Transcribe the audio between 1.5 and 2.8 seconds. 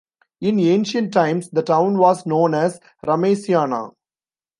the town was known as